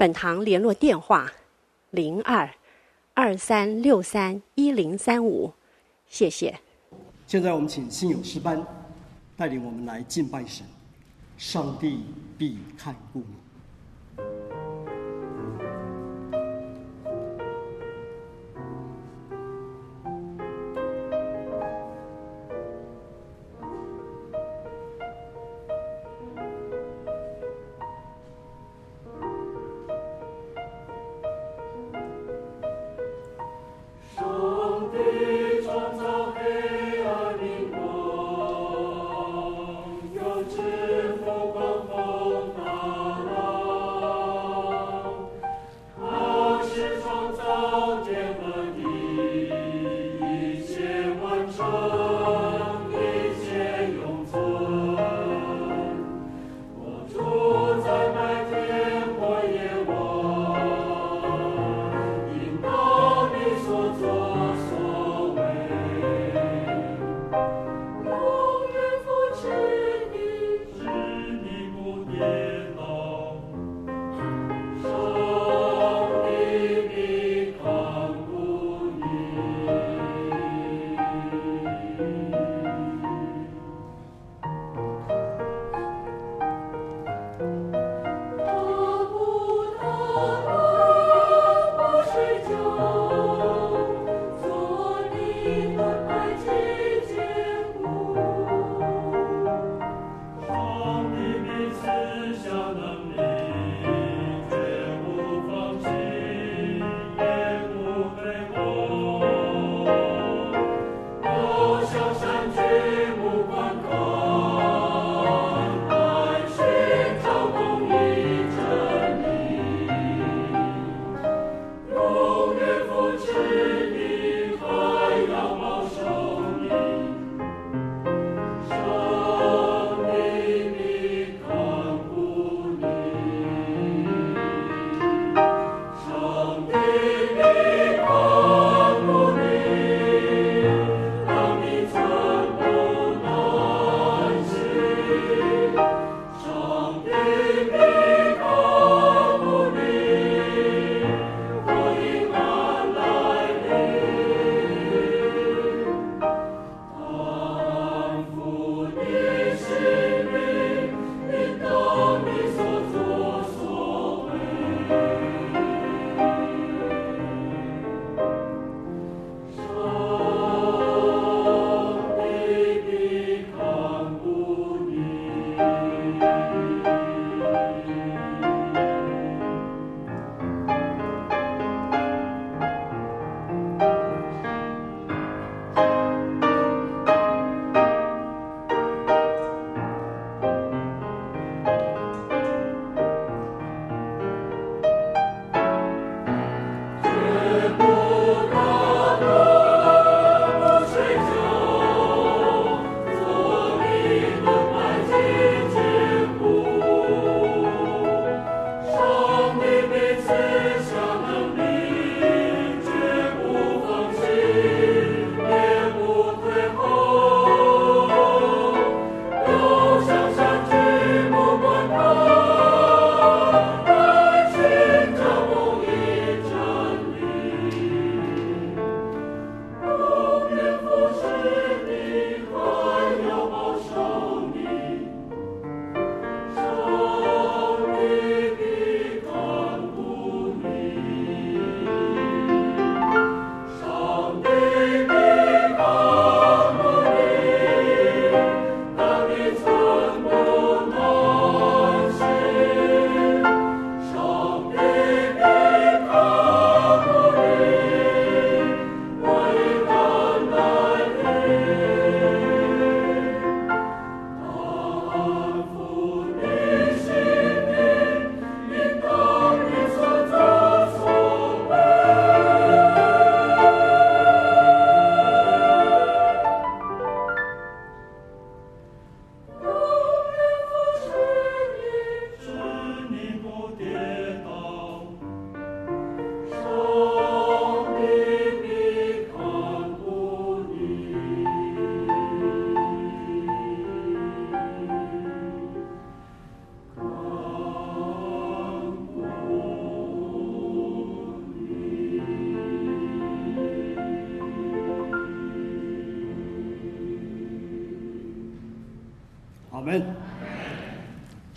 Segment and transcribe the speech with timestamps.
[0.00, 1.30] 本堂联络电话：
[1.90, 2.48] 零二
[3.12, 5.52] 二三六三一零三五，
[6.08, 6.58] 谢谢。
[7.26, 8.66] 现在我们请新友诗班
[9.36, 10.64] 带领我们来敬拜神，
[11.36, 12.00] 上帝
[12.38, 13.22] 必看顾。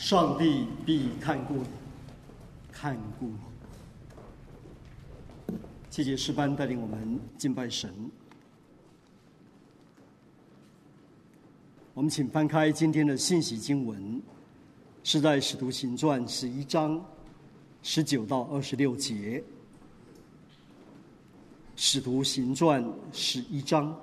[0.04, 1.64] 上帝必看顾你，
[2.74, 3.38] 看顾你。
[5.90, 7.90] 谢谢诗班带领我们敬拜神。
[11.94, 14.22] 我们请翻开今天的信息经文，
[15.06, 17.02] 是在《使徒行传》十一章
[17.82, 19.40] 十九到二十六节，
[21.78, 22.84] 《使徒行传》
[23.14, 23.98] 十一章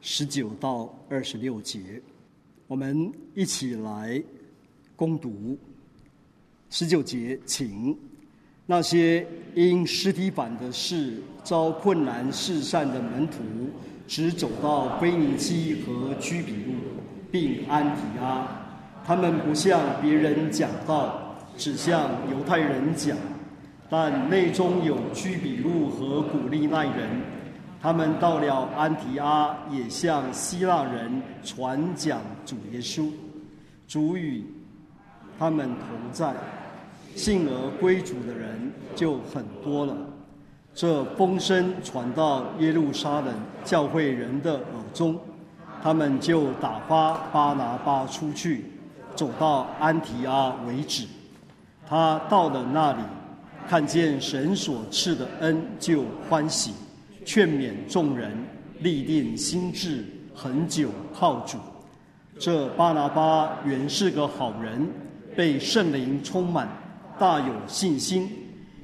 [0.00, 2.00] 十九到二十六节，
[2.66, 4.24] 我们一起来
[4.96, 5.56] 攻读
[6.70, 7.96] 十九节，请。
[8.68, 13.36] 那些因司提反的事遭困难试探的门徒，
[14.08, 16.72] 只走到腓尼基和居比路，
[17.30, 18.48] 并安提阿。
[19.04, 23.16] 他们不向别人讲道，只向犹太人讲。
[23.88, 27.08] 但内中有居比路和古利奈人，
[27.80, 33.08] 他们到了安提阿，也向希腊人传讲主耶稣。
[33.86, 34.42] 主与
[35.38, 36.34] 他们同在。
[37.14, 39.96] 信而归主的人就很多了，
[40.74, 43.34] 这风声传到耶路撒冷
[43.64, 44.62] 教会人的耳
[44.92, 45.18] 中，
[45.82, 48.66] 他们就打发巴拿巴出去，
[49.14, 51.06] 走到安提阿为止。
[51.88, 52.98] 他到了那里，
[53.66, 56.74] 看见神所赐的恩，就欢喜，
[57.24, 58.30] 劝勉众人，
[58.80, 60.04] 立定心志，
[60.34, 61.56] 恒久靠主。
[62.38, 64.86] 这巴拿巴原是个好人，
[65.36, 66.68] 被圣灵充满。
[67.18, 68.28] 大有信心，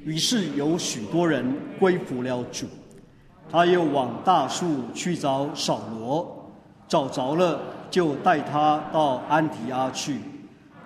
[0.04, 1.44] 于是有许多人
[1.78, 2.66] 归服了主。
[3.50, 4.64] 他又往大数
[4.94, 6.50] 去找扫罗，
[6.88, 7.60] 找着了，
[7.90, 10.16] 就带他到安提阿去。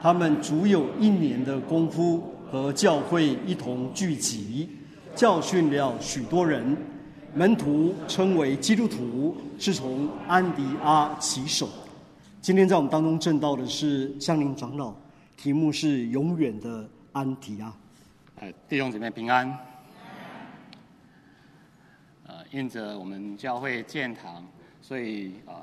[0.03, 4.69] 他们足有一年的功夫，和教会一同聚集，
[5.15, 6.77] 教训了许多人。
[7.33, 11.69] 门徒称为基督徒，是从安提阿起手。
[12.41, 14.93] 今天在我们当中证道的是香林长老，
[15.37, 16.89] 题目是永远的。
[17.13, 17.75] 安提阿，
[18.41, 19.49] 呃，弟兄姊妹平安。
[22.27, 24.47] 呃，因着我们教会建堂，
[24.83, 25.55] 所以呃，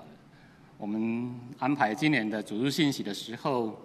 [0.79, 3.79] 我们安排今年的主日信息的时候，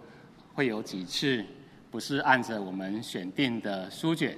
[0.55, 1.45] 会有几次
[1.91, 4.35] 不是按着我们选定的书卷，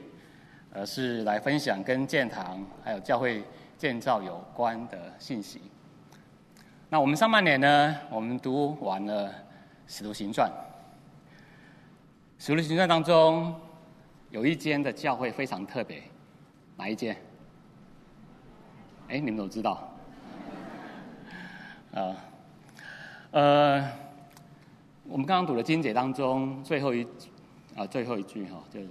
[0.72, 3.44] 而是来分享跟建堂还有教会
[3.78, 5.60] 建造有关的信息。
[6.88, 9.28] 那我们上半年呢，我们读完了
[9.86, 10.50] 《使徒行传》。
[12.40, 13.54] 使徒行传当中
[14.30, 16.02] 有一间的教会非常特别，
[16.74, 17.14] 哪一间？
[19.08, 19.92] 哎，你们都知道。
[21.92, 22.16] 啊，
[23.32, 23.92] 呃，
[25.04, 27.06] 我们刚刚读的经节当中最后一
[27.76, 28.88] 啊最后一句哈，就是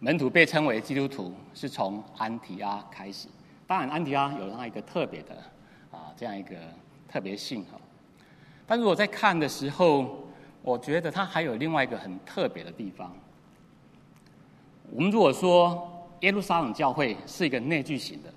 [0.00, 3.28] 门徒被称为基督徒是从安提阿开始。
[3.68, 5.36] 当然，安提阿有它一个特别的
[5.92, 6.56] 啊这样一个
[7.08, 7.78] 特别性哈。
[8.66, 10.24] 但如果在看的时候，
[10.62, 13.14] 我觉得它还有另外一个很特别的地方。
[14.90, 18.32] 我们如果说耶路撒冷教会是一个内聚型的，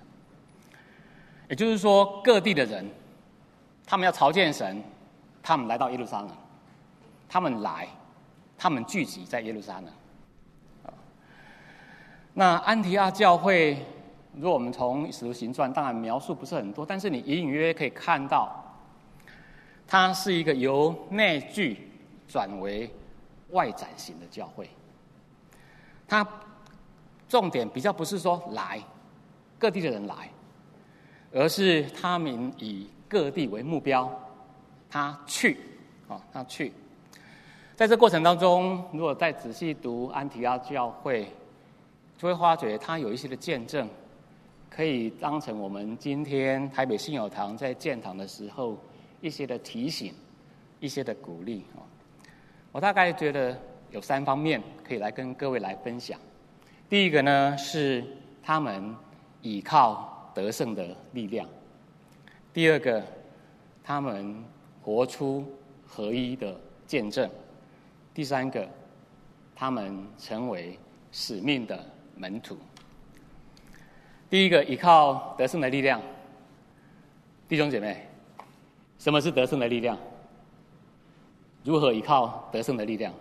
[1.48, 2.88] 也就是说各地的人，
[3.84, 4.82] 他们要朝见神，
[5.42, 6.30] 他们来到耶路撒冷，
[7.28, 7.88] 他们来，
[8.56, 10.94] 他们聚集在耶路撒冷。
[12.34, 13.76] 那安提阿教会，
[14.34, 18.50] 如果我们从使徒行传，当然描述不是很多，但是你隐隐约约可以看到，
[19.86, 21.88] 它是一个由内聚。
[22.32, 22.90] 转为
[23.50, 24.66] 外展型的教会，
[26.08, 26.26] 它
[27.28, 28.82] 重点比较不是说来
[29.58, 30.30] 各地的人来，
[31.30, 34.10] 而是他们以各地为目标，
[34.88, 35.58] 他去
[36.08, 36.72] 啊，他去。
[37.76, 41.30] 在这过程当中，如果再仔细读安提阿教会，
[42.16, 43.86] 就会发觉他有一些的见证，
[44.70, 48.78] 可以当成我们今天台北信友堂在建堂的时候
[49.20, 50.14] 一些的提醒，
[50.80, 51.91] 一些的鼓励啊。
[52.72, 53.56] 我大概觉得
[53.90, 56.18] 有三方面可以来跟各位来分享。
[56.88, 58.02] 第一个呢是
[58.42, 58.96] 他们
[59.42, 61.46] 倚靠得胜的力量；
[62.54, 63.02] 第二个，
[63.84, 64.42] 他们
[64.82, 65.44] 活出
[65.86, 67.28] 合一的见证；
[68.14, 68.66] 第三个，
[69.54, 70.78] 他们成为
[71.12, 71.78] 使命的
[72.16, 72.56] 门徒。
[74.30, 76.00] 第一个，倚靠得胜的力量。
[77.46, 78.06] 弟兄姐妹，
[78.98, 79.98] 什么是得胜的力量？
[81.64, 83.12] 如何依靠得胜的力量？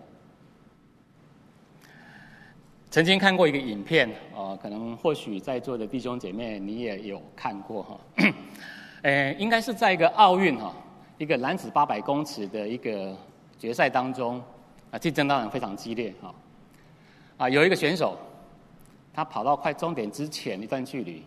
[2.89, 7.97] 曾经看过一个影片，呃，可能或许在座的弟兄姐妹你也有看过哈，
[9.03, 10.73] 呃，应该是在一个奥运哈，
[11.17, 13.15] 一个男子八百公尺的一个
[13.57, 14.43] 决赛当中，
[14.91, 16.35] 啊，竞争当然非常激烈哈，
[17.37, 18.17] 啊，有一个选手，
[19.13, 21.23] 他跑到快终点之前一段距离，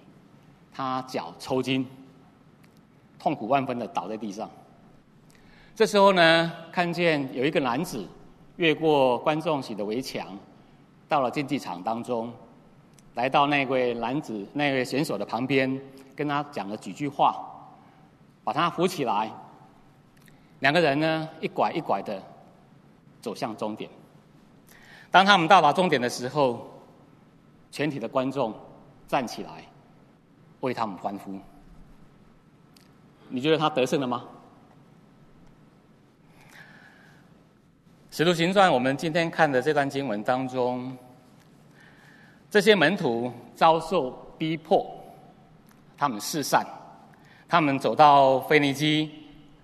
[0.71, 1.87] 他脚抽筋，
[3.19, 4.51] 痛苦万分的倒在地上。
[5.77, 8.07] 这时候呢，看见有一个男子
[8.57, 10.39] 越过观众席的围墙，
[11.09, 12.33] 到了竞技场当中，
[13.15, 15.81] 来到那位男子、那位选手的旁边，
[16.15, 17.45] 跟他讲了几句话，
[18.45, 19.29] 把他扶起来。
[20.61, 22.23] 两个人呢，一拐一拐的
[23.21, 23.91] 走向终点。
[25.11, 26.71] 当他们到达终点的时候，
[27.73, 28.55] 全体的观众
[29.09, 29.65] 站起来
[30.61, 31.37] 为他们欢呼。
[33.29, 34.25] 你觉得他得胜了吗？
[38.17, 40.97] 《使徒行传》我们今天看的这段经文当中，
[42.49, 44.89] 这些门徒遭受逼迫，
[45.99, 46.65] 他们四散，
[47.49, 49.11] 他们走到腓尼基、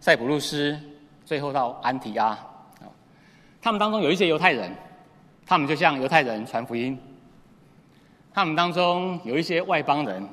[0.01, 0.77] 塞浦路斯，
[1.25, 2.37] 最后到安提阿。
[3.63, 4.75] 他们当中有一些犹太人，
[5.47, 6.97] 他们就向犹太人传福音；
[8.35, 10.29] 他们当中有一些外邦人，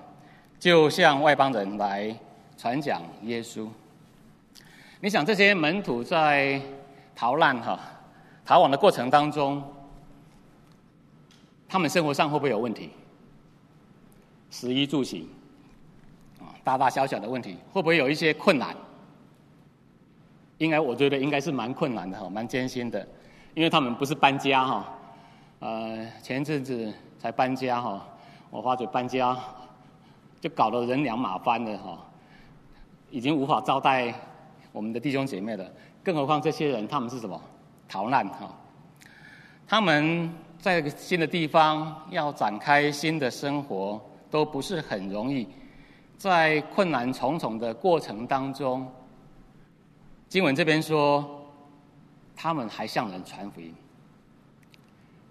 [0.58, 2.18] 就向外邦人来
[2.58, 3.70] 传讲耶稣。
[5.02, 6.60] 你想，这些门徒在
[7.16, 7.80] 逃难哈？
[8.48, 9.62] 逃亡的过程当中，
[11.68, 12.90] 他们生活上会不会有问题？
[14.50, 15.28] 食衣住行，
[16.40, 18.74] 啊，大大小小的问题，会不会有一些困难？
[20.60, 23.06] 应该，我觉得应该是蛮困难的哈，蛮艰辛的，
[23.54, 24.94] 因为他们不是搬家哈，
[25.60, 28.08] 呃，前一阵子才搬家哈，
[28.50, 29.38] 我发觉搬家
[30.40, 32.00] 就搞得人仰马翻了哈，
[33.12, 34.16] 已经无法招待
[34.72, 35.70] 我们的弟兄姐妹了，
[36.02, 37.38] 更何况这些人他们是什么？
[37.88, 38.54] 逃难哈，
[39.68, 45.48] 他们在新的地方要展开新的生活都不是很容易，
[46.18, 48.92] 在困难重重的过程当中，
[50.28, 51.48] 经文这边说，
[52.36, 53.74] 他们还向人传福音，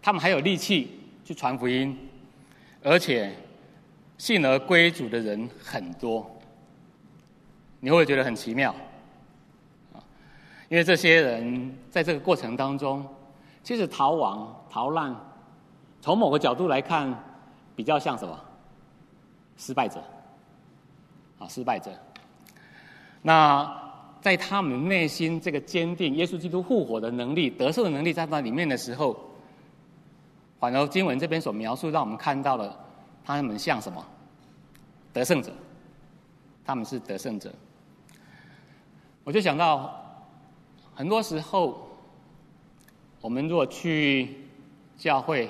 [0.00, 1.98] 他们还有力气去传福音，
[2.82, 3.34] 而且
[4.16, 6.30] 信而归主的人很多，
[7.80, 8.74] 你会不会觉得很奇妙？
[10.68, 13.06] 因为这些人在这个过程当中，
[13.62, 15.14] 其实逃亡、逃难，
[16.00, 17.12] 从某个角度来看，
[17.76, 18.36] 比较像什么？
[19.56, 20.02] 失败者，
[21.38, 21.92] 啊，失败者。
[23.22, 23.80] 那
[24.20, 29.16] 在他们内心这个坚定耶稣基督复活的能力、得胜的能力在那里面的时候，
[30.58, 32.76] 反而经文这边所描述，让我们看到了
[33.24, 34.04] 他们像什么？
[35.12, 35.52] 得胜者，
[36.64, 37.52] 他们是得胜者。
[39.22, 40.02] 我就想到。
[40.98, 41.86] 很多时候，
[43.20, 44.30] 我们如果去
[44.96, 45.46] 教会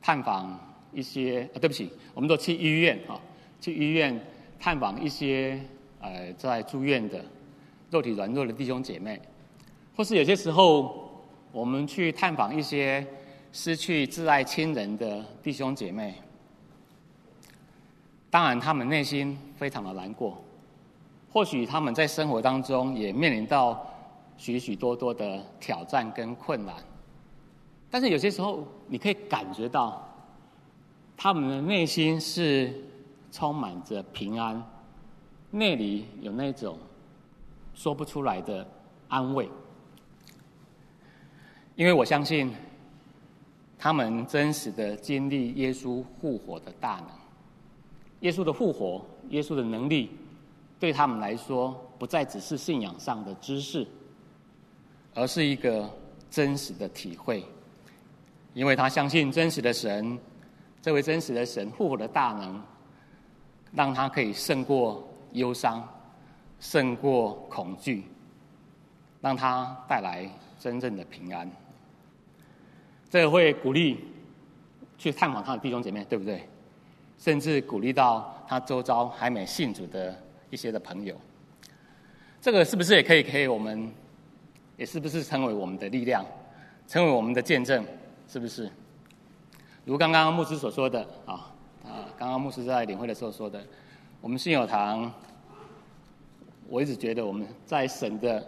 [0.00, 0.58] 探访
[0.94, 3.20] 一些啊，对不起，我们都去医院啊，
[3.60, 4.18] 去医院
[4.58, 5.60] 探访一些
[6.00, 7.22] 呃在住院的
[7.90, 9.20] 肉体软弱的弟兄姐妹，
[9.94, 13.06] 或是有些时候我们去探访一些
[13.52, 16.14] 失去挚爱亲人的弟兄姐妹，
[18.30, 20.42] 当然他们内心非常的难过，
[21.30, 23.86] 或许他们在生活当中也面临到。
[24.40, 26.74] 许许多多的挑战跟困难，
[27.90, 30.02] 但是有些时候你可以感觉到，
[31.14, 32.72] 他们的内心是
[33.30, 34.64] 充满着平安，
[35.50, 36.78] 内里有那种
[37.74, 38.66] 说不出来的
[39.08, 39.46] 安慰，
[41.76, 42.50] 因为我相信，
[43.78, 47.08] 他们真实的经历耶稣复活的大能，
[48.20, 50.12] 耶稣的复活，耶稣的能力，
[50.78, 53.86] 对他们来说不再只是信仰上的知识。
[55.20, 55.86] 而是一个
[56.30, 57.44] 真实的体会，
[58.54, 60.18] 因为他相信真实的神，
[60.80, 62.58] 这位真实的神复活的大能，
[63.74, 65.86] 让他可以胜过忧伤，
[66.58, 68.02] 胜过恐惧，
[69.20, 70.26] 让他带来
[70.58, 71.50] 真正的平安。
[73.10, 74.02] 这个会鼓励
[74.96, 76.48] 去探访他的弟兄姐妹，对不对？
[77.18, 81.14] 甚至鼓励到他周遭还没信主的一些的朋友。
[82.40, 83.92] 这个是不是也可以给我们？
[84.80, 86.24] 也是不是成为我们的力量，
[86.88, 87.84] 成为我们的见证，
[88.26, 88.72] 是不是？
[89.84, 91.52] 如刚刚牧师所说的啊
[91.84, 93.62] 啊，刚刚牧师在领会的时候说的，
[94.22, 95.12] 我们信友堂，
[96.66, 98.42] 我一直觉得我们在神的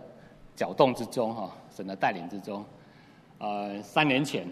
[0.57, 2.65] 搅动之中哈，神的带领之中，
[3.37, 4.49] 呃，三年前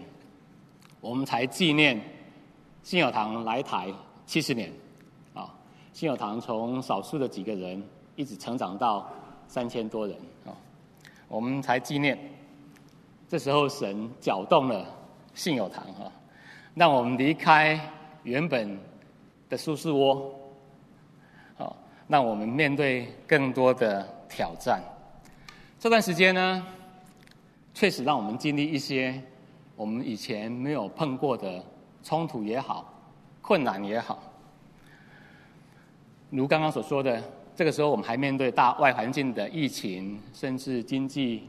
[0.99, 1.99] 我们才纪念
[2.83, 3.91] 信友堂来台
[4.27, 4.71] 七十年，
[5.33, 5.51] 啊，
[5.93, 7.83] 信友堂从少数的几个人
[8.15, 9.09] 一直成长到
[9.47, 10.53] 三千多人啊。
[11.31, 12.19] 我们才纪念，
[13.29, 14.85] 这时候神搅动了
[15.33, 16.11] 信友堂哈，
[16.75, 17.79] 让我们离开
[18.23, 18.77] 原本
[19.47, 20.29] 的舒适窝，
[21.57, 21.77] 好，
[22.09, 24.83] 让我们面对更多的挑战。
[25.79, 26.67] 这段时间呢，
[27.73, 29.17] 确实让我们经历一些
[29.77, 31.63] 我们以前没有碰过的
[32.03, 32.93] 冲突也好，
[33.41, 34.21] 困难也好。
[36.29, 37.23] 如刚刚所说的。
[37.61, 41.43] 这个时候，我们还面对大外环境的疫情，甚至经济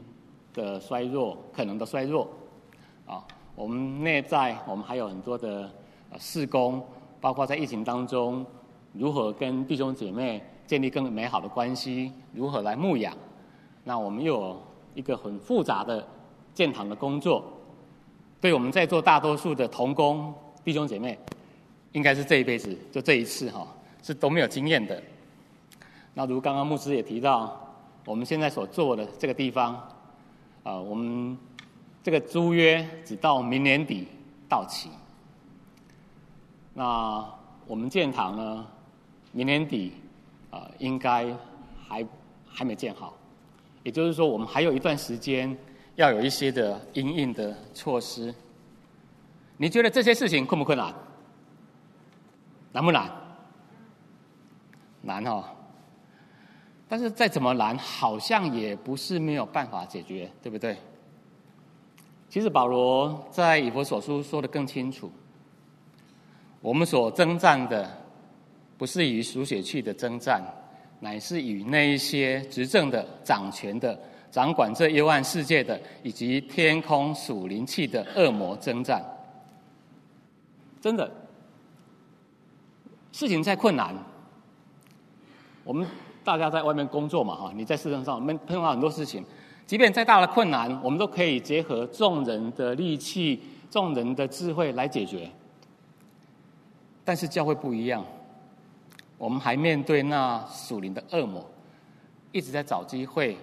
[0.53, 2.29] 的衰弱，可能的衰弱，
[3.07, 5.67] 啊，我们内在我们还有很多的
[6.19, 6.85] 事工，
[7.19, 8.45] 包括在疫情当中，
[8.93, 13.17] 如何跟弟兄姐妹建立更美好的关系，如何来牧养，
[13.83, 14.61] 那我们又有
[14.93, 16.07] 一个很复杂的
[16.53, 17.43] 建堂的工作，
[18.39, 20.31] 对我们在座大多数的同工
[20.63, 21.17] 弟兄姐妹，
[21.93, 23.67] 应该是这一辈子就这一次哈，
[24.03, 25.01] 是都没有经验的。
[26.13, 27.59] 那如刚刚牧师也提到，
[28.05, 29.73] 我们现在所做的这个地方，
[30.63, 31.37] 啊，我们
[32.03, 34.07] 这个租约只到明年底
[34.47, 34.89] 到期。
[36.73, 37.25] 那
[37.65, 38.67] 我们建堂呢，
[39.31, 39.93] 明年底
[40.51, 41.33] 啊，应该
[41.87, 42.05] 还
[42.47, 43.13] 还没建好，
[43.83, 45.57] 也就是说，我们还有一段时间
[45.95, 48.33] 要有一些的应应的措施。
[49.57, 50.93] 你觉得这些事情困不困难？
[52.71, 53.09] 难不难？
[55.01, 55.43] 难哦。
[56.93, 60.77] 但是再怎么难，好像也不是没有办法解决，对不对？
[62.29, 65.11] 其实保罗在以弗所书说的更清楚，
[66.61, 67.89] 我们所征战的，
[68.77, 70.43] 不是与属血气的征战，
[70.99, 79.03] 乃是与那一些执政的、掌权的、掌管这幽暗世界的，以及天空属灵气的恶魔征战。
[80.79, 81.11] 真的，
[83.11, 83.95] 事情再困难，
[85.63, 85.87] 我们。
[86.23, 89.23] 大家在外面工作嘛，哈，你在市场上碰碰到很多事情，
[89.67, 95.29] 即便再大的困难，我们都可以结合众人的力气、众人的智慧来解决。
[97.03, 98.05] 但是教会不一样，
[99.17, 101.45] 我们还面对那属灵的恶魔，
[102.31, 103.37] 一直在找机会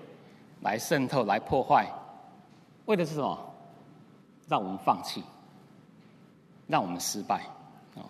[0.62, 1.86] 来渗透、来破坏，
[2.86, 3.38] 为的是什么？
[4.48, 5.22] 让我们放弃，
[6.66, 7.42] 让我们失败
[7.94, 8.08] 啊！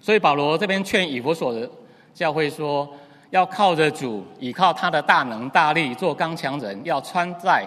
[0.00, 1.68] 所以保罗这边劝以弗所的
[2.14, 2.88] 教会说。
[3.32, 6.78] 要靠着主，倚靠他的大能大力，做刚强人。
[6.84, 7.66] 要穿戴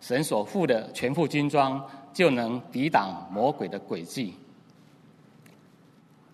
[0.00, 4.36] 神所赋的全副军装，就能抵挡魔鬼的诡计。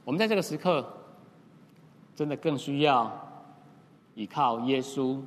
[0.04, 0.86] 我们在这个时刻，
[2.14, 3.10] 真的更需要
[4.14, 5.18] 依靠耶稣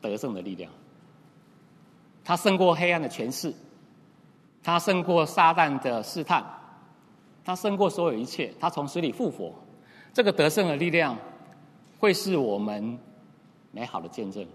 [0.00, 0.68] 得胜的力量。
[2.24, 3.54] 他胜过黑暗的权势，
[4.60, 6.44] 他胜过撒旦的试探，
[7.44, 8.52] 他胜过所有一切。
[8.58, 9.54] 他从死里复活，
[10.12, 11.16] 这个得胜的力量。
[11.98, 12.98] 会是我们
[13.72, 14.46] 美好的见证，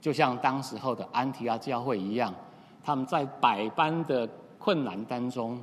[0.00, 2.34] 就像当时候的安提阿教会一样，
[2.82, 5.62] 他们在百般的困难当中，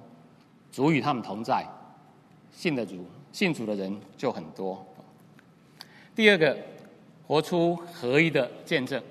[0.71, 1.65] 主与他们同在，
[2.51, 4.85] 信的主、信主的人就很多。
[6.15, 6.57] 第二个，
[7.27, 9.03] 活出合一的见证，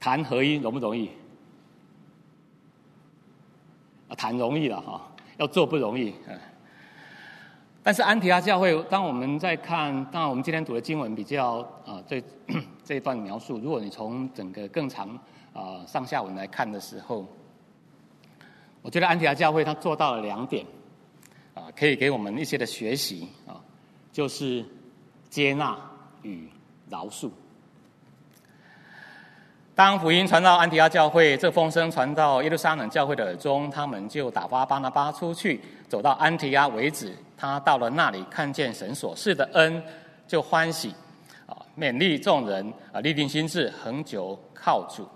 [0.00, 1.10] 谈合一容不容易？
[4.08, 5.06] 啊，谈容易了哈，
[5.36, 6.14] 要做不容易。
[7.82, 12.22] 但是安提阿教会，当我们在看，当然我们今天读的经文比较啊，这
[12.84, 15.08] 这一段描述，如果你从整个更长
[15.54, 17.26] 啊上下文来看的时候，
[18.82, 20.66] 我觉得安提阿教会他做到了两点
[21.54, 23.56] 啊，可以给我们一些的学习啊，
[24.12, 24.62] 就是
[25.30, 25.74] 接纳
[26.20, 26.50] 与
[26.90, 27.30] 饶恕。
[29.74, 37.16] 当福音传到安提阿教会，这风声传到耶路撒冷教会的耳中，他们就打发巴拿巴出去，走到安提阿为止。
[37.40, 39.82] 他到了那里，看见神所赐的恩，
[40.26, 40.94] 就欢喜，
[41.46, 45.08] 啊，勉励众人，啊，立定心志，恒久靠主。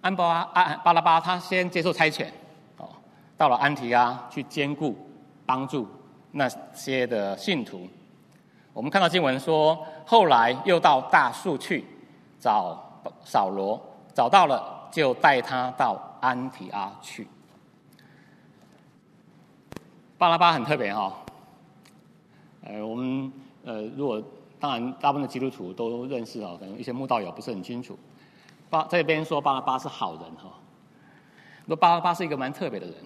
[0.00, 2.28] 安巴安巴拉巴，他先接受差遣，
[2.76, 2.88] 哦，
[3.36, 4.96] 到了安提阿去兼顾
[5.44, 5.88] 帮助
[6.30, 7.88] 那些的信徒。
[8.72, 11.84] 我们看到经文说，后来又到大数去
[12.38, 12.80] 找
[13.24, 13.76] 扫罗，
[14.14, 17.26] 找到了，就带他到安提阿去。
[20.18, 21.16] 巴拉巴很特别哈，
[22.64, 23.32] 呃，我们
[23.64, 24.20] 呃，如果
[24.58, 27.96] 当然大部分的基督徒都认识啊，可能一些慕道友不是很清楚。
[28.68, 30.50] 巴这边说巴拉巴是好人哈，
[31.68, 32.96] 说巴拉巴是一个蛮特别的人。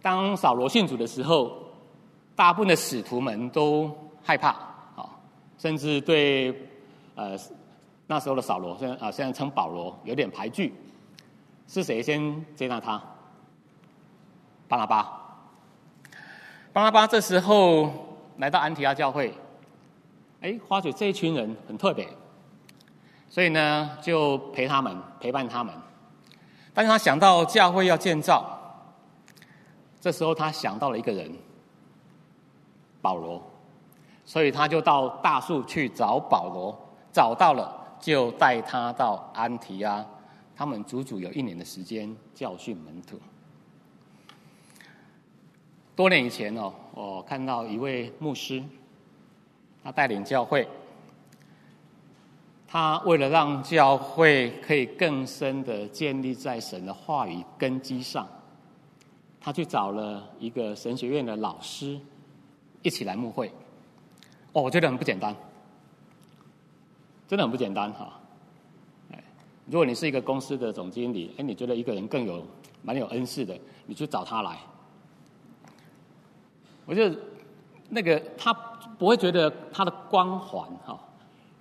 [0.00, 1.58] 当扫罗信主的时候，
[2.36, 4.50] 大部分的使徒们都害怕
[4.94, 5.10] 啊，
[5.58, 6.54] 甚至对
[7.16, 7.36] 呃
[8.06, 10.72] 那时候的扫罗，现在啊现在称保罗有点排拒。
[11.66, 13.02] 是谁先接纳他？
[14.68, 15.19] 巴拉巴。
[16.80, 17.92] 巴拿巴这时候
[18.38, 19.34] 来到安提阿教会，
[20.40, 22.08] 哎，发觉这一群人很特别，
[23.28, 25.74] 所以呢就陪他们陪伴他们。
[26.72, 28.58] 但是他想到教会要建造，
[30.00, 31.30] 这时候他想到了一个人，
[33.02, 33.42] 保罗，
[34.24, 36.74] 所以他就到大树去找保罗，
[37.12, 40.02] 找到了就带他到安提阿，
[40.56, 43.20] 他们足足有一年的时间教训门徒。
[46.00, 48.64] 多年以前哦，我看到一位牧师，
[49.84, 50.66] 他带领教会，
[52.66, 58.26] 他为了让教会可以更深的建立在神的话语根基上，
[59.38, 62.00] 他去找了一个神学院的老师
[62.80, 63.52] 一起来牧会。
[64.54, 65.36] 哦，我觉得很不简单，
[67.28, 68.18] 真的很不简单哈。
[69.12, 69.22] 哎，
[69.66, 72.42] 如果你是一个公司的总经理，哎，你觉得一个人更有
[72.82, 74.58] 蛮有恩赐的，你去找他来，
[76.86, 77.10] 我就
[77.88, 78.52] 那个他
[78.98, 80.98] 不会觉得他的光环哈。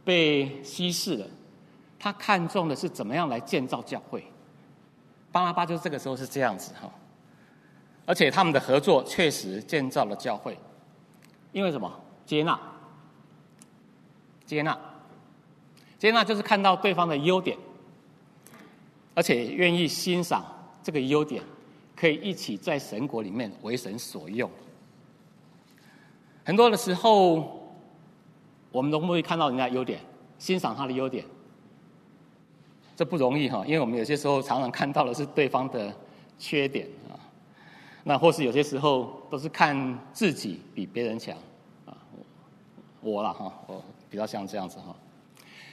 [0.05, 1.27] 被稀释了，
[1.99, 4.25] 他看重的是怎么样来建造教会。
[5.31, 6.89] 巴拿巴就这个时候是这样子哈，
[8.07, 10.57] 而且他们的合作确实建造了教会，
[11.51, 11.91] 因为什么？
[12.25, 12.59] 接纳，
[14.47, 14.75] 接纳，
[15.99, 17.55] 接纳就是看到对方的优点，
[19.13, 20.43] 而且愿意欣赏
[20.81, 21.43] 这个优点，
[21.95, 24.49] 可以一起在神国里面为神所用。
[26.43, 27.57] 很多的时候。
[28.71, 29.99] 我们都会看到人家优点，
[30.37, 31.25] 欣赏他的优点，
[32.95, 35.91] 这不容易哈，因为我们有些时候常常看到的是对方的
[36.37, 37.17] 缺点啊，
[38.03, 41.35] 那或是有些时候都是看自己比别人强
[41.87, 41.97] 啊，
[43.01, 44.95] 我啦哈，我比较像这样子哈。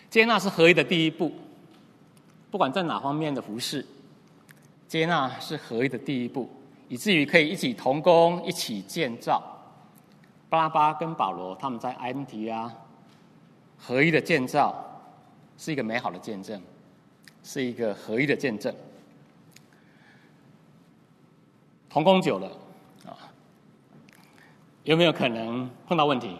[0.08, 1.30] 接纳是合一的第一步，
[2.50, 3.84] 不管在哪方面的服饰，
[4.88, 6.48] 接纳是合一的第一步，
[6.88, 9.42] 以至于可以一起同工，一起建造。
[10.48, 12.72] 巴拉巴跟保罗他们在安提阿。
[13.78, 14.74] 合一的建造
[15.58, 16.60] 是一个美好的见证，
[17.42, 18.74] 是一个合一的见证。
[21.88, 22.46] 同工久了
[23.06, 23.16] 啊，
[24.84, 26.36] 有没有可能碰到问题？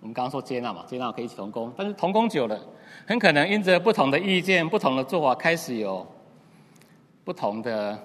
[0.00, 2.60] 我们刚刚说接纳嘛，接纳可以一起同工，但是同工久了，
[3.06, 6.06] 很可能因着不同的意见、不同的做法，开始有
[7.24, 7.98] 不同的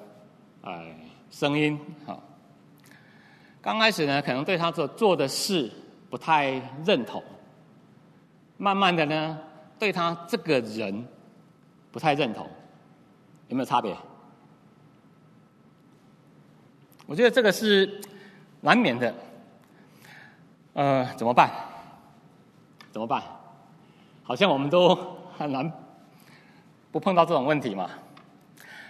[0.62, 0.86] 呃
[1.30, 1.78] 声音。
[2.06, 2.24] 好，
[3.62, 5.72] 刚开始呢，可能对他所做的事。
[6.10, 7.24] 不太认同，
[8.58, 9.38] 慢慢的呢，
[9.78, 11.08] 对他这个人
[11.92, 12.50] 不太认同，
[13.48, 13.96] 有没有差别？
[17.06, 18.02] 我觉得这个是
[18.62, 19.14] 难免的。
[20.74, 21.52] 呃，怎么办？
[22.92, 23.22] 怎么办？
[24.24, 24.96] 好像我们都
[25.38, 25.72] 很难
[26.92, 27.88] 不碰到这种问题嘛。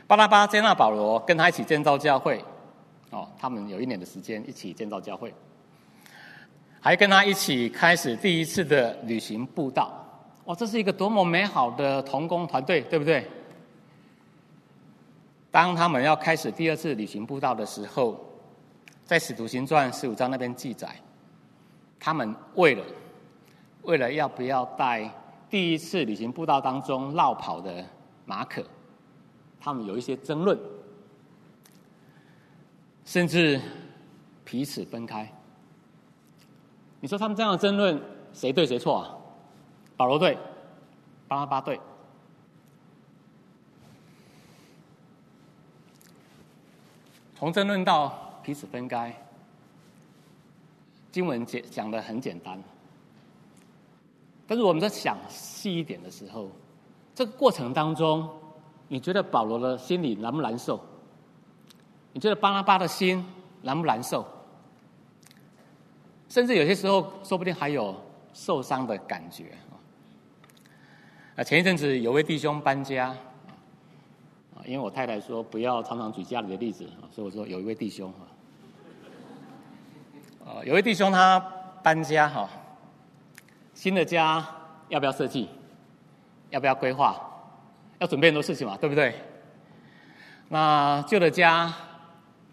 [0.08, 2.42] 巴拿巴接纳保罗，跟他一起建造教会。
[3.12, 5.34] 哦，他们有一年的时间一起建造教会。
[6.82, 9.92] 还跟他一起开始第一次的旅行步道，
[10.46, 13.28] 哇，这是一个多么美好的同工团队，对不对？
[15.52, 18.18] 当他们要开始第二次旅行步道的时候，
[19.04, 20.96] 在《使徒行传》十五章那边记载，
[22.00, 22.84] 他们为了
[23.82, 25.10] 为了要不要带
[25.50, 27.84] 第一次旅行步道当中落跑的
[28.26, 28.64] 马可，
[29.60, 30.58] 他们有一些争论，
[33.10, 33.60] 甚至
[34.46, 35.28] 彼此分开。
[37.00, 38.00] 你说他们这样的争论，
[38.34, 39.18] 谁对谁错啊？
[39.98, 40.38] 保罗对，
[41.28, 41.82] 巴拉巴对。
[47.34, 49.12] 从争论到彼此分开，
[51.12, 52.62] 经文讲讲的很简单。
[54.46, 56.48] 但是我们在想细一点的时候，
[57.16, 58.30] 这个过程当中，
[58.88, 60.80] 你觉得保罗的心里难不难受？
[62.14, 63.26] 你觉得巴拉巴的心
[63.62, 64.26] 难不难受？
[66.28, 67.96] 甚至有些时候，说不定还有
[68.34, 69.46] 受伤的感觉
[71.36, 71.44] 啊！
[71.44, 73.08] 前一阵子有位弟兄搬家
[74.56, 78.14] 啊，因为我太太说不要常常举家里的例子啊，所以我说有一位弟兄
[80.46, 81.40] 啊，有位弟兄他
[81.82, 82.48] 搬家哈，
[83.74, 84.46] 新的家
[84.90, 85.50] 要不要设计？
[86.52, 87.16] 要不要规划？
[88.00, 89.16] 要准备很多事情嘛，对不对？
[90.48, 91.74] 那旧的家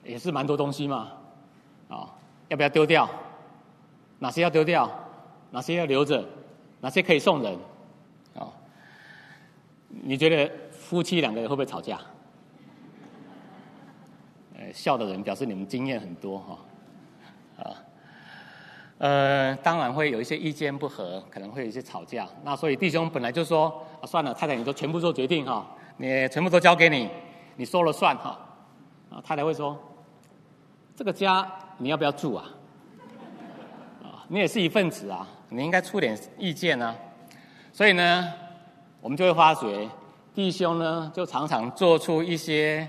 [0.07, 1.13] 也是蛮多东西嘛，
[1.89, 2.09] 啊，
[2.49, 3.09] 要不要丢掉？
[4.19, 4.91] 哪些要丢掉？
[5.51, 6.25] 哪些要留着？
[6.81, 7.59] 哪些可以送人？
[8.35, 8.49] 啊、
[9.89, 11.99] 你觉得夫妻两个人会不会吵架？
[14.59, 16.59] 呃，笑的人表示你们经验很多哈，
[17.59, 17.75] 啊、哦，
[18.99, 22.27] 呃，当然会有一些意见不合，可能会有一些吵架。
[22.43, 25.67] 那所以弟兄本来就说，啊，算了，太太你都全部做决定哈、哦，
[25.97, 27.11] 你全部都交给你，
[27.57, 28.39] 你说了算哈。
[29.09, 29.79] 啊，太太会说，
[30.97, 32.47] 这个家你要不要住啊？
[34.29, 36.97] 你也是一份子啊，你应该出点意见啊。
[37.71, 38.33] 所以呢，
[39.03, 39.89] 我们就会发觉
[40.35, 42.89] 弟兄呢，就常常做出一些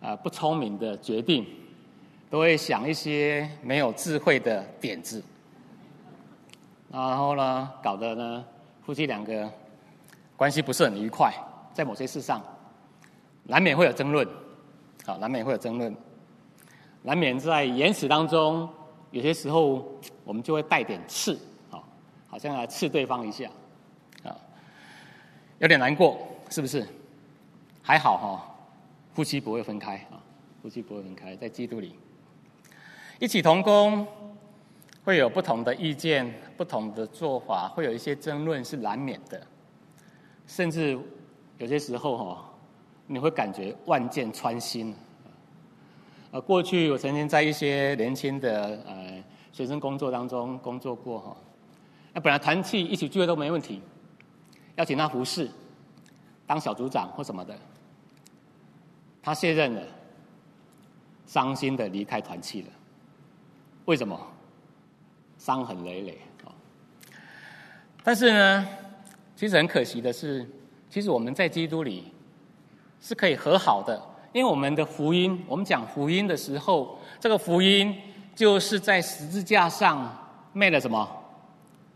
[0.00, 1.46] 呃不聪明的决定，
[2.30, 5.22] 都会想一些没有智慧的点子，
[6.90, 8.44] 然后呢，搞得呢
[8.84, 9.48] 夫妻两个
[10.34, 11.30] 关系不是很愉快，
[11.74, 12.42] 在某些事上
[13.44, 14.26] 难免会有争论，
[15.04, 15.94] 好，难免会有争论，
[17.02, 18.68] 难免在言辞当中。
[19.10, 19.86] 有些时候，
[20.24, 21.38] 我们就会带点刺，
[21.70, 21.76] 啊，
[22.26, 23.50] 好像要刺对方一下，
[24.24, 24.34] 啊，
[25.58, 26.86] 有点难过，是不是？
[27.82, 28.56] 还好哈、
[29.12, 30.16] 夫妻不会分开啊，
[30.62, 31.94] 夫妻不会分开，在基督里
[33.18, 34.06] 一起同工，
[35.04, 39.46] 会有不同的意见、不同的做法，会有一些争论是难免的，
[40.46, 40.98] 甚至
[41.58, 42.50] 有些时候哈，
[43.06, 44.96] 你会感觉万箭穿心。
[46.32, 51.36] 呃，过去我曾经在一些年轻的呃学生工作当中工作过哈，
[52.14, 53.82] 那本来团契一起聚会都没问题，
[54.76, 55.46] 邀请他服侍，
[56.46, 57.54] 当小组长或什么的，
[59.22, 59.82] 他卸任了，
[61.26, 62.68] 伤心的离开团契了，
[63.84, 64.18] 为什么？
[65.36, 66.54] 伤痕累累啊！
[68.02, 68.68] 但是呢，
[69.36, 70.48] 其实很可惜的是，
[70.88, 72.10] 其实我们在基督里
[73.02, 74.00] 是可以和好的。
[74.32, 77.94] 因为我们的福音，我们讲福音的时候，这个福音
[78.34, 80.10] 就是在十字架上
[80.54, 81.06] 灭了什么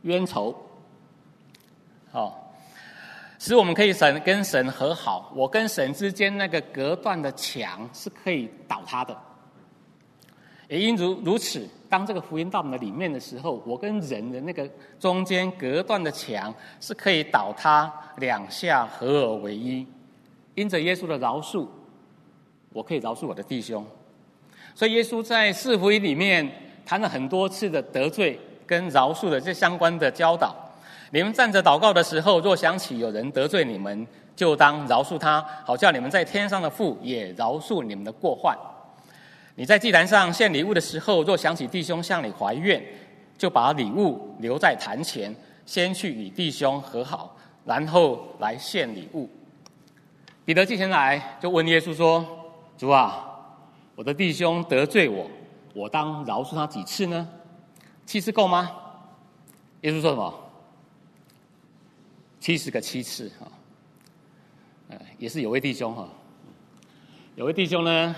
[0.03, 0.55] 冤仇，
[2.13, 2.53] 好，
[3.39, 5.33] 使我们可以神跟神和好。
[5.35, 9.17] 我跟神之间那个隔断的墙是可以倒塌的。
[10.69, 14.69] 也因如如此，当这个福音到我们的里面的时候，我跟人的那个
[15.01, 19.87] 中间隔断的墙是可以倒塌，两下合而为一。
[20.55, 21.67] 因着耶稣的饶恕。
[22.77, 23.83] 我可以饶恕我的弟兄，
[24.75, 26.47] 所以耶稣在四福音里面
[26.85, 30.55] 谈了很多次的得罪跟饶恕的这相关的教导。
[31.11, 38.55] 你们站着祷告的时候，若想起有人得罪你们，就当饶恕他，好叫你们在天上的父也饶恕你们的过患。
[39.55, 42.85] 你在祭坛上献礼物的时候，若想起弟兄向你怀怨，
[43.39, 45.35] 就把礼物留在坛前，
[45.65, 47.35] 先去与弟兄和好，
[47.65, 49.31] 然后来献礼物。
[50.45, 52.36] 彼得进前来就问耶稣说。
[52.77, 53.27] 主啊，
[53.95, 55.27] 我的弟兄得罪我，
[55.75, 57.27] 我当饶恕他几次呢？
[58.05, 58.71] 七次够吗？
[59.81, 60.35] 耶稣说什么？
[62.39, 63.49] 七十个七次啊！
[64.89, 66.07] 呃，也是有位弟兄哈，
[67.35, 68.15] 有位弟兄呢，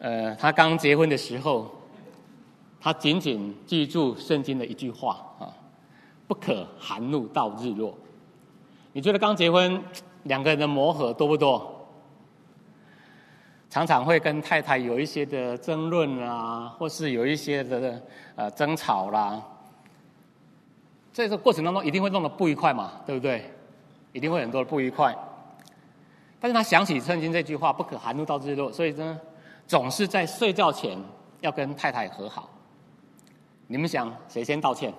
[0.00, 1.70] 呃，他刚结婚的时候，
[2.80, 5.54] 他仅仅记住圣经的一句话啊：
[6.26, 7.96] 不可含怒到日落。
[8.92, 9.80] 你觉得刚结婚
[10.24, 11.79] 两个人的磨合多不多？
[13.70, 18.02] 常常会跟太太有一些的争论啊，或是有一些的
[18.34, 19.40] 呃争吵啦。
[21.12, 23.48] 在这个过程当中，一定会弄得不愉快嘛，对不对？
[24.12, 25.16] 一定会很多的不愉快。
[26.40, 29.20] 但是他想起圣经这句话“不可含怒到日落”，所以呢，
[29.68, 30.98] 总是在睡觉前
[31.40, 32.50] 要跟太太和好。
[33.68, 34.92] 你们想谁先道歉？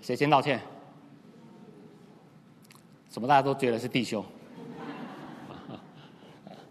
[0.00, 0.60] 谁先道歉？
[3.08, 4.24] 怎么大家都觉得是弟兄？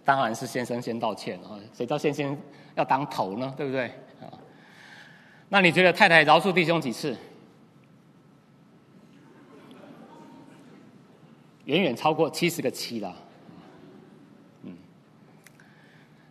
[0.08, 1.60] 当然是先生先道歉啊！
[1.74, 2.38] 谁叫先生
[2.76, 3.54] 要当头呢？
[3.58, 3.88] 对不对
[4.22, 4.32] 啊？
[5.50, 7.14] 那你觉得太太饶恕弟兄几次？
[11.66, 13.14] 远远超过七十个七了。
[14.64, 14.78] 嗯，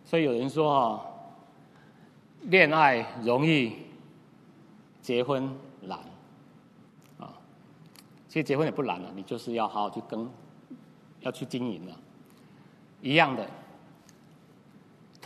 [0.03, 1.05] 所以有人说啊，
[2.45, 3.73] 恋爱容易，
[5.03, 5.99] 结婚难
[7.19, 7.31] 啊。
[8.27, 10.27] 其实结婚也不难了，你就是要好好去跟，
[11.19, 11.95] 要去经营了，
[13.03, 13.47] 一样的。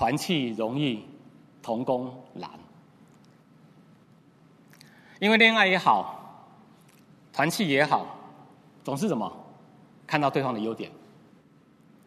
[0.02, 1.06] 团契容易，
[1.62, 2.50] 同工难。
[5.20, 6.50] 因为恋爱也好，
[7.32, 8.08] 团契也好，
[8.84, 9.32] 总是什么？
[10.08, 10.92] 看到对方的优点。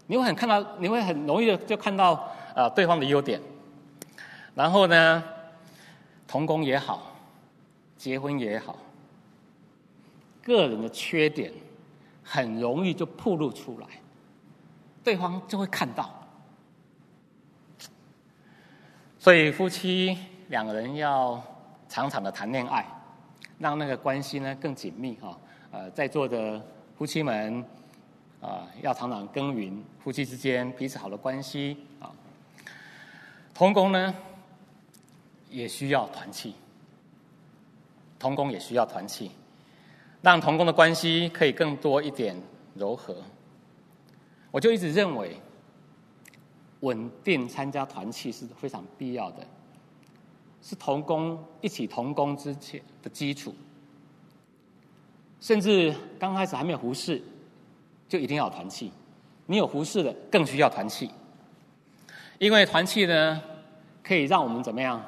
[0.09, 3.41] 你会很看到，你会很容易的就看到呃对方的优点。
[4.57, 5.23] 然后呢，
[6.27, 7.13] 同工也好，
[7.97, 8.77] 结婚也好，
[10.43, 11.53] 个人的缺点
[12.25, 13.87] 很容易就暴露出来，
[15.05, 16.23] 对方就会看到。
[19.25, 21.43] 所以夫妻两个人要
[21.89, 22.87] 常常的谈恋爱，
[23.59, 25.35] 让那个关系呢更紧密哈。
[25.71, 26.63] 呃，在座的
[26.95, 27.65] 夫妻们
[28.43, 32.13] 啊、要常常耕耘夫妻之间彼此好的关系啊。
[33.55, 34.15] 同工呢
[35.49, 36.55] 也需要团契，
[38.19, 39.31] 同工也需要团契，
[40.21, 42.37] 让同工的关系可以更多一点
[42.75, 43.17] 柔和。
[44.51, 45.41] 我就一直认为。
[46.85, 49.47] 稳定参加团契是非常必要的，
[50.61, 53.55] 是同工一起同工之前的基础。
[55.41, 57.23] 甚至刚开始还没有服事，
[58.07, 58.93] 就一定要团契。
[59.47, 61.11] 你有服事的，更需要团契，
[62.39, 63.43] 因为团契呢，
[64.03, 65.03] 可以让我们怎么样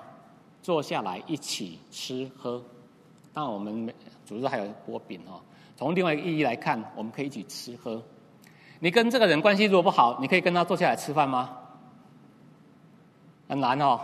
[0.63, 2.63] 坐下来一起吃喝。
[3.33, 3.93] 当然，我们
[4.25, 5.41] 组织还有擘饼哦。
[5.77, 8.03] 从另外一个意义来看，我们可以一起吃喝。
[8.81, 11.59] 你跟这个人关系如果不好，你可以跟他坐下来吃饭吗？
[13.49, 14.01] 很难哦，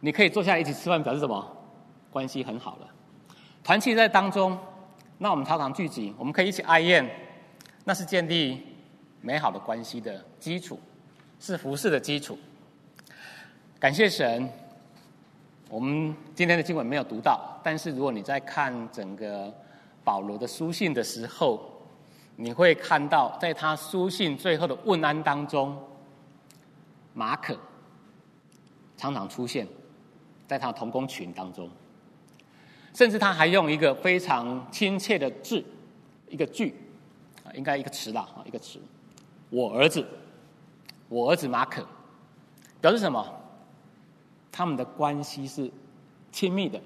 [0.00, 1.56] 你可以坐下来一起吃饭，表示什么？
[2.10, 2.88] 关系很好了。
[3.64, 4.58] 团契在当中，
[5.18, 7.08] 那我们常常聚集，我们可以一起爱宴，
[7.84, 8.60] 那是建立
[9.20, 10.78] 美好的关系的基础，
[11.40, 12.38] 是服事的基础。
[13.78, 14.48] 感谢神，
[15.70, 19.52] 我们今天的经文没有读到，但是如果你在看整个
[20.04, 21.62] 保罗的书信的时候，
[22.36, 25.76] 你会看到在他书信最后的问安当中，
[27.14, 27.58] 马可
[28.96, 29.66] 常常出现
[30.46, 31.70] 在他的同工群当中。
[32.94, 35.64] 甚至他还用一个非常亲切的字，
[36.28, 36.74] 一个句，
[37.42, 38.78] 啊，应该一个词啦，啊，一个词，
[39.48, 40.06] 我儿子，
[41.08, 41.86] 我儿子马可，
[42.82, 43.26] 表示什么？
[44.50, 45.70] 他们的关系是
[46.30, 46.78] 亲密的，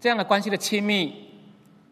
[0.00, 1.28] 这样的关系的亲密，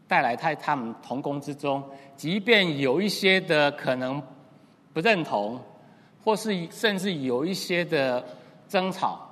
[0.09, 1.85] 带来在他们同工之中，
[2.17, 4.23] 即便有一些的可能
[4.95, 5.61] 不认同，
[6.25, 8.25] 或是甚至有一些的
[8.69, 9.29] 争吵，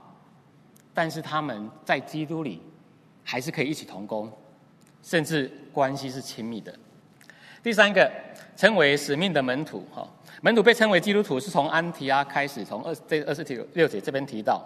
[0.93, 2.63] 但是他们在基督里。
[3.31, 4.33] 还是可以一起同工，
[5.03, 6.75] 甚至关系是亲密的。
[7.63, 8.11] 第三个，
[8.57, 10.09] 称为使命的门徒，哈，
[10.41, 14.65] 门徒被称为基督徒，是从安提阿开始，从二这二十六节这边提到。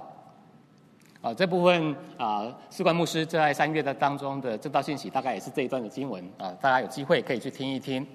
[1.21, 8.07] 啊，这部分啊，士官牧师在三月的当中的这道信息，大概也是这一段的经文啊，大家有机会可以去听一听。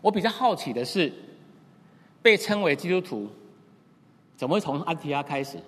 [0.00, 1.12] 我比较好奇的是，
[2.24, 3.28] 被称为基督徒，
[4.34, 5.58] 怎么会从安提阿开始？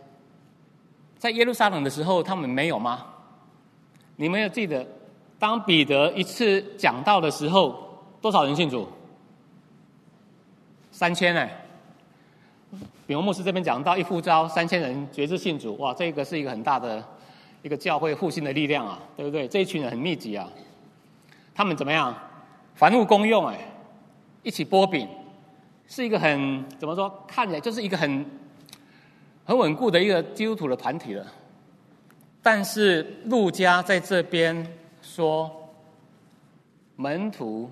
[1.19, 3.05] 在耶路撒冷的时候，他们没有吗？
[4.17, 4.87] 你们要记得，
[5.39, 8.89] 当彼得一次讲道的时候，多少人信主？
[10.91, 11.63] 三千哎！
[13.07, 17.05] 比如牧师这边讲到一呼召三千人决志信主，哇，这个是一个很大的
[17.61, 19.47] 一个教会复兴的力量啊，对不对？
[19.47, 20.49] 这一群人很密集啊，
[21.55, 22.17] 他们怎么样？
[22.75, 23.59] 凡物公用哎，
[24.43, 25.07] 一起波饼，
[25.89, 27.09] 是一个很怎么说？
[27.27, 28.25] 看起来就是一个很
[29.45, 31.27] 很稳固的一个基督徒的团体了。
[32.43, 34.67] 但是路加在这边
[35.03, 35.51] 说，
[36.97, 37.71] 门徒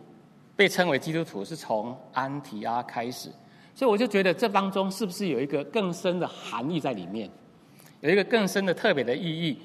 [0.56, 3.30] 被称为基督徒是从安提阿开始，
[3.74, 7.30] 所以我就觉得这当中是不是有一个更深的含义在里面，
[8.00, 9.58] 有一个更深的特别的意义？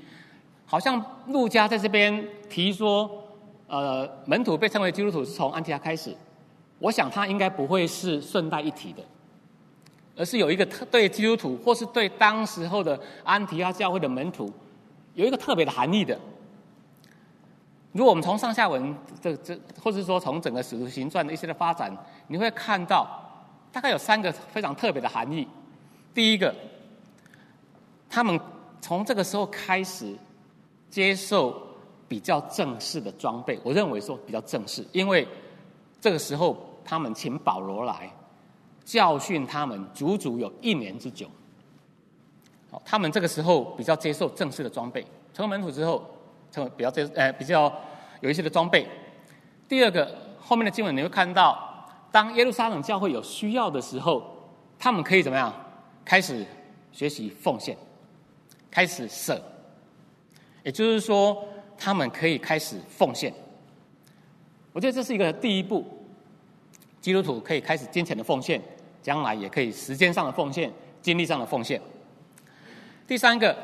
[0.66, 3.10] 好像路加在这边提说，
[3.68, 6.16] 呃，门徒被称为基督徒是从安提阿开始，
[6.80, 9.04] 我想他应该不会是顺带一提的，
[10.16, 14.52] 而是有一个特对基督徒或是对当时候的安提阿教会的门徒。
[15.16, 16.18] 有一个特别的含义的。
[17.92, 21.92] 如果我们从上下文这这，或者说从整个使徒行传的一些的发展，
[22.28, 23.06] 你会看到
[23.72, 25.46] 大概有三个非常特别的含义。
[26.14, 26.56] 第一个，
[28.08, 28.40] 他们
[28.80, 30.16] 从这个时候开始
[30.90, 31.62] 接受
[32.08, 33.60] 比较正式的装备。
[33.64, 35.28] 我认为说比较正式，因为
[36.00, 36.56] 这个时候
[36.90, 38.12] 他们请保罗来
[38.84, 41.30] 教训他们，足足有一年之久。
[42.72, 46.04] 好，他们这个时候比较接受正式的装备，成为门徒之后，
[46.52, 47.72] 成为比较接呃比较
[48.22, 48.88] 有一些的装备。
[49.68, 54.24] 第二个，后面的经文你会看到，当耶路撒冷教会有需要的时候，
[54.80, 55.54] 他们可以怎么样？
[56.04, 56.44] 开始
[56.92, 57.78] 学习奉献，
[58.72, 59.40] 开始舍，
[60.64, 61.46] 也就是说，
[61.78, 63.32] 他们可以开始奉献。
[64.74, 65.86] 我觉得这是一个第一步，
[67.10, 68.62] 基督徒可以开始金钱的奉献，
[69.02, 71.82] 将来也可以时间上的奉献，精力上的奉献。
[73.08, 73.58] 第三个，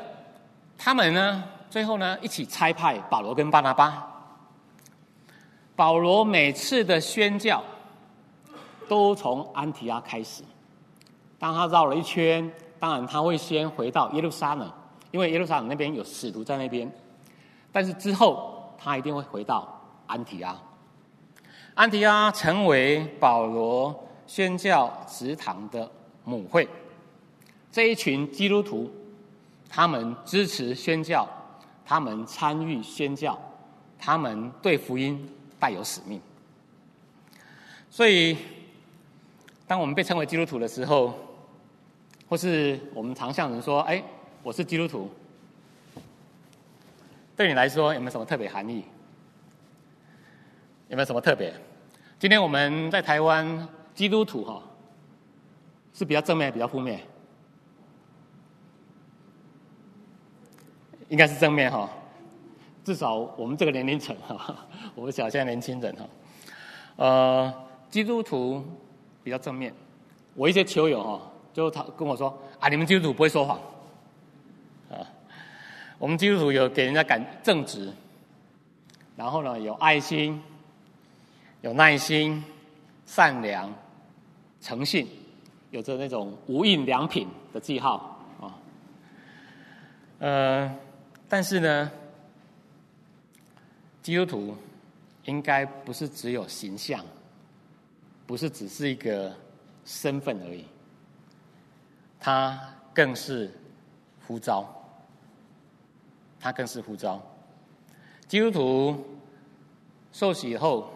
[0.76, 4.04] 他们呢，最后呢，一起差派保罗跟巴拿巴。
[5.76, 7.62] 保罗每次的宣教
[8.88, 10.42] 都从安提阿开始。
[11.38, 14.68] 当他绕了一圈，当然他会先回到耶路撒冷，
[15.12, 16.90] 因为耶路撒冷那边有使徒在那边。
[17.70, 20.60] 但是之后他一定会回到安提阿。
[21.76, 25.88] 安提阿成为保罗宣教职堂的
[26.24, 26.68] 母会。
[27.70, 28.90] 这一群基督徒。
[29.68, 31.28] 他们支持宣教，
[31.84, 33.36] 他们参与宣教，
[33.98, 36.18] 他们对福音带有使命。
[37.90, 38.38] 所以，
[39.66, 41.12] 当我们被称为基督徒的时候，
[42.28, 44.02] 或是我们常向人说：“哎，
[44.42, 45.10] 我是基督徒。”
[47.36, 48.84] 对你来说有没有什么特别含义？
[50.88, 51.52] 有没有什么特别？
[52.18, 54.62] 今天我们在台湾，基督徒哈
[55.92, 57.00] 是比较正面，比较负面？
[61.08, 61.88] 应该是正面哈，
[62.84, 64.56] 至少我们这个年龄层哈，
[64.94, 66.04] 我们小现在年轻人哈，
[66.96, 67.54] 呃，
[67.90, 68.64] 基督徒
[69.22, 69.72] 比较正面。
[70.34, 71.20] 我一些球友哈，
[71.52, 73.58] 就他跟我说啊，你们基督徒不会说谎，
[74.90, 74.98] 啊，
[75.98, 77.92] 我们基督徒有给人家感正直，
[79.16, 80.42] 然后呢有爱心，
[81.62, 82.44] 有耐心，
[83.06, 83.72] 善良，
[84.60, 85.08] 诚信，
[85.70, 88.58] 有着那种无印良品的记号啊，
[90.18, 90.78] 呃。
[91.28, 91.90] 但是呢，
[94.00, 94.56] 基督徒
[95.24, 97.04] 应该不是只有形象，
[98.28, 99.34] 不是只是一个
[99.84, 100.64] 身份而已，
[102.20, 102.56] 他
[102.94, 103.52] 更是
[104.24, 104.64] 呼召，
[106.38, 107.20] 他更是呼召。
[108.28, 109.18] 基督徒
[110.12, 110.88] 受洗以后，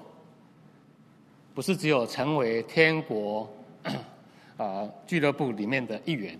[1.60, 3.46] 不是只有成为天国
[4.56, 6.34] 啊俱乐部里面的一员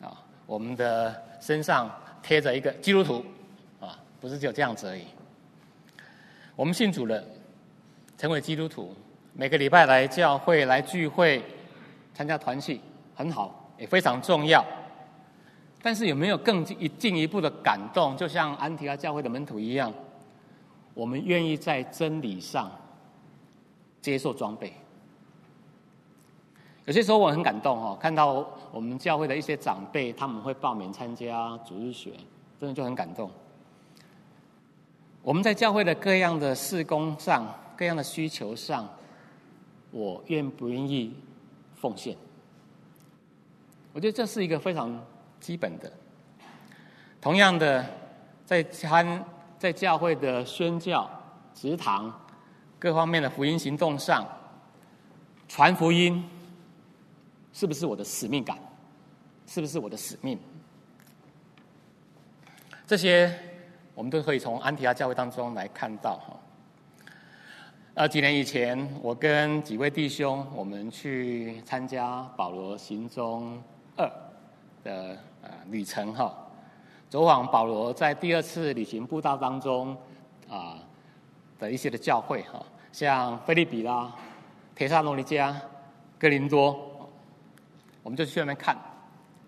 [0.00, 1.88] 啊，我们的身上
[2.24, 3.24] 贴着一个基督徒
[3.80, 5.04] 啊，不是只有这样子而已。
[6.56, 7.22] 我们信主了，
[8.18, 8.92] 成为基督徒，
[9.32, 11.40] 每个礼拜来教会来聚会，
[12.12, 12.80] 参加团契，
[13.14, 14.66] 很好，也非常重要。
[15.80, 18.16] 但是有没有更进一进一步的感动？
[18.16, 19.94] 就像安提阿教会的门徒一样，
[20.94, 22.68] 我们愿意在真理上
[24.02, 24.74] 接受装备。
[26.84, 32.10] 有些时候我很感动哦，看到我们教会的一些长辈，他们会报名参加主日学，
[32.58, 33.30] 真的就很感动。
[35.22, 37.46] 我们在教会的各样的事工上、
[37.76, 38.88] 各样的需求上，
[39.92, 41.14] 我愿不愿意
[41.76, 42.16] 奉献？
[43.92, 45.00] 我觉得这是一个非常
[45.38, 45.92] 基本的。
[47.20, 47.86] 同样的，
[48.44, 49.24] 在参
[49.56, 51.08] 在教会的宣教、
[51.54, 52.12] 职堂
[52.82, 54.26] 各方面的福音行动上，
[55.46, 56.28] 传福音
[57.52, 58.58] 是不是我的使命感？
[59.46, 60.36] 是不是我的使命？
[62.84, 63.32] 这些。
[63.94, 66.34] 我们都可以从安提阿教会当中来看到哈。
[67.92, 73.62] 呃，几年以前，我跟几位弟兄，我们去参加保罗行踪
[73.98, 74.10] 二
[74.82, 76.34] 的呃旅程哈，
[77.10, 79.94] 走访保罗在第二次旅行布道当中
[80.48, 80.78] 啊
[81.58, 84.14] 的一些的教会哈，像腓立比啦、
[84.76, 85.54] 帖撒罗尼迦、
[86.18, 87.10] 哥林多，
[88.02, 88.76] 我们就去那边看。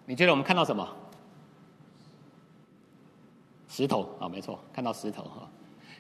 [0.07, 0.88] 你觉得我们看到什么？
[3.68, 4.09] 石头。
[4.18, 5.49] 啊，没错，看到石头哈，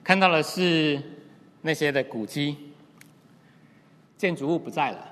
[0.02, 1.02] 看到的是
[1.60, 2.56] 那些的古迹，
[4.16, 5.06] 建筑物不在了，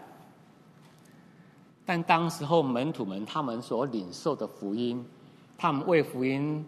[1.84, 5.04] 但当时候门徒们他们所领受的福音，
[5.58, 6.64] 他们为福音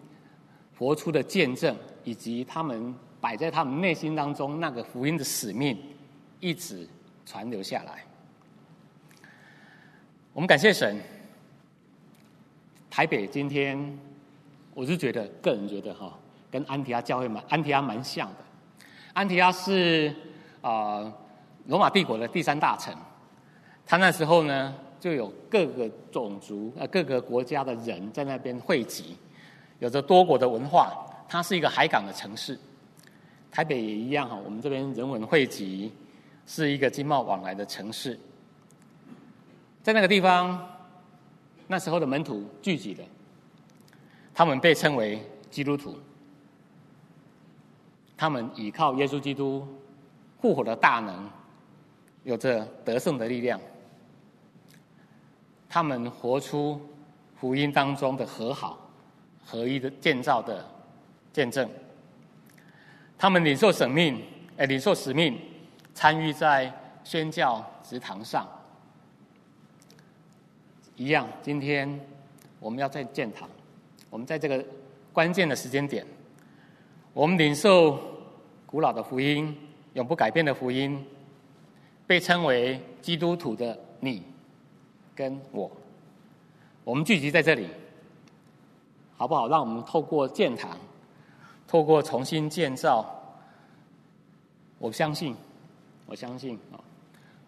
[0.77, 2.93] 活出的见证，以及他们
[3.25, 5.75] 摆在他们内心当中那个福音的使命，
[6.39, 6.87] 一直
[7.25, 8.03] 传留下来。
[10.31, 11.01] 我们感谢神，
[12.87, 13.99] 台北今天。
[14.75, 16.13] 我是觉得，个人觉得哈，
[16.51, 18.35] 跟安提阿教会蛮安提阿蛮像的。
[19.13, 20.13] 安提阿是
[20.61, 21.11] 啊，
[21.65, 22.93] 罗马帝国的第三大城。
[23.87, 29.17] 他那时候呢，就有各个种族呃各个国家的人在那边汇集，
[29.79, 30.93] 有着多国的文化。
[31.27, 32.55] 它是一个海港的城市。
[33.55, 35.89] 台北也一样哈，我们这边人文汇集，
[36.45, 38.19] 是一个经贸往来的城市。
[39.81, 40.61] 在那个地方，
[41.65, 43.03] 那时候的门徒聚集了。
[44.33, 45.97] 他们被称为基督徒，
[48.17, 49.65] 他们依靠耶稣基督
[50.41, 51.29] 复活的大能，
[52.25, 53.57] 有着得胜的力量。
[55.69, 56.81] 他们活出
[57.39, 58.77] 福音当中的和好、
[59.45, 60.69] 合一的建造的
[61.31, 61.69] 见证。
[63.25, 64.21] 他们领受使命，
[64.55, 65.35] 哎，领受使命，
[65.95, 66.71] 参与在
[67.03, 68.47] 宣教职堂上，
[70.95, 71.27] 一样。
[71.41, 71.99] 今天
[72.59, 73.49] 我们要在建堂。
[74.11, 74.63] 我们在这个
[75.11, 76.05] 关键的时间点，
[77.13, 77.99] 我们领受
[78.67, 79.57] 古老的福音，
[79.93, 81.03] 永不改变的福音，
[82.05, 84.21] 被称为基督徒的你
[85.15, 85.71] 跟我，
[86.83, 87.69] 我们聚集在这里，
[89.17, 89.47] 好不好？
[89.47, 90.77] 让我们透过建堂，
[91.67, 93.03] 透过重新建造，
[94.77, 95.35] 我相信，
[96.05, 96.79] 我相信啊，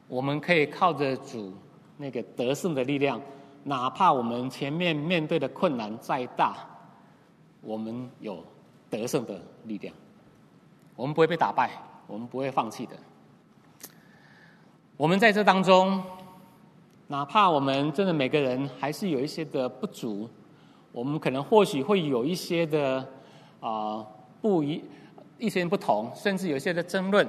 [0.07, 1.53] 我们可以靠着主
[1.97, 3.21] 那个得胜的力量。
[3.63, 6.55] 哪怕我们前面面对的困难再大，
[7.59, 8.41] 我们有
[8.89, 9.93] 得胜的力量，
[10.95, 11.71] 我们不会被打败，
[12.07, 12.95] 我们不会放弃的。
[14.95, 16.01] 我们在这当中，
[17.07, 20.30] 哪怕我们真的每个人还是有一些的不足，
[20.93, 23.05] 我们可能或许会有一些的
[23.59, 24.05] 啊、
[24.41, 24.82] 不一
[25.39, 27.27] 一些不同，甚至有些的争论，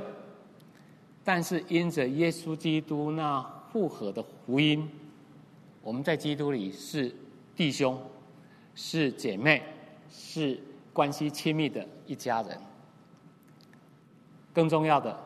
[1.24, 3.42] 但是因着耶稣基督那
[3.72, 4.88] 复合的福音。
[5.82, 7.14] 我们在基督里是
[7.54, 8.00] 弟兄，
[8.74, 9.62] 是姐妹，
[10.10, 10.60] 是
[10.92, 12.58] 关系亲密的一家人。
[14.52, 15.16] 更重要的，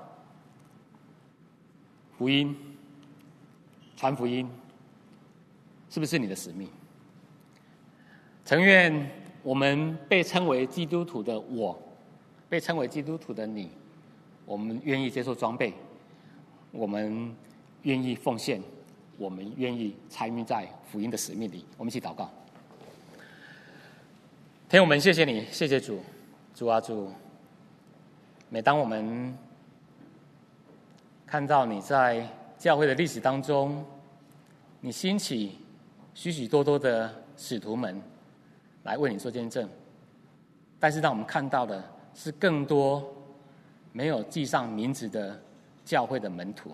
[2.18, 2.54] 福音，
[3.96, 4.48] 传福音，
[5.88, 6.68] 是不是你的使命？
[8.44, 9.10] 诚愿
[9.42, 11.80] 我们被称为基督徒的我，
[12.53, 13.70] 被称为基督徒的你，
[14.44, 15.72] 我们愿意接受装备，
[16.70, 17.34] 我们
[17.84, 18.61] 愿意奉献。
[19.16, 22.30] 我们愿意参与在福音的使命里，我们一起祷告。
[24.68, 26.00] 天，我们谢谢你，谢谢主，
[26.55, 27.11] 主啊主，
[28.50, 29.34] 每当我们
[31.26, 32.26] 看到你在
[32.59, 33.82] 教会的历史当中，
[34.80, 35.59] 你兴起
[36.12, 37.98] 许许多多的使徒们
[38.82, 39.66] 来为你做见证，
[40.78, 41.82] 但是当我们看到的
[42.14, 43.14] 是更多
[43.92, 45.40] 没有记上名字的
[45.84, 46.70] 教会的门徒，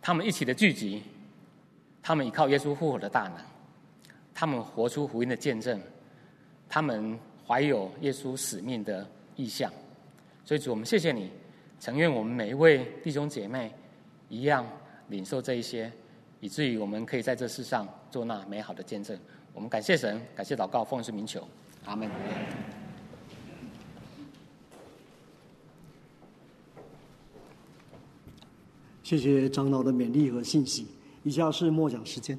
[0.00, 1.02] 他们一起的聚集，
[2.02, 3.36] 他们依靠耶稣复活的大能，
[4.34, 5.80] 他们活出福音的见证，
[6.68, 9.06] 他们怀有耶稣使命的
[9.36, 9.72] 意向。
[10.44, 11.30] 所以主，我们谢谢你，
[11.80, 13.72] 承愿我们每一位弟兄姐妹
[14.28, 14.66] 一样
[15.08, 15.90] 领受这一些，
[16.40, 19.18] 以至于我们可以在这世上做那美好的见证。
[19.52, 21.46] 我们感谢神，感谢祷告，奉耶稣名求，
[21.84, 22.83] 阿门。
[29.04, 30.86] 谢谢张导的勉励和信息。
[31.24, 32.38] 以下是默讲时间。